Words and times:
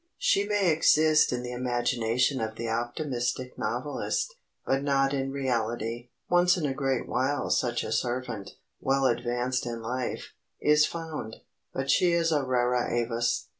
She 0.17 0.47
may 0.47 0.71
exist 0.71 1.31
in 1.31 1.43
the 1.43 1.51
imagination 1.51 2.41
of 2.41 2.55
the 2.55 2.67
optimistic 2.67 3.55
novelist,—but 3.55 4.81
not 4.81 5.13
in 5.13 5.29
reality. 5.31 6.09
Once 6.27 6.57
in 6.57 6.65
a 6.65 6.73
great 6.73 7.07
while 7.07 7.51
such 7.51 7.83
a 7.83 7.91
servant, 7.91 8.53
well 8.79 9.05
advanced 9.05 9.67
in 9.67 9.79
life, 9.79 10.33
is 10.59 10.87
found,—but 10.87 11.91
she 11.91 12.13
is 12.13 12.31
a 12.31 12.41
rara 12.43 12.91
avis. 12.91 13.47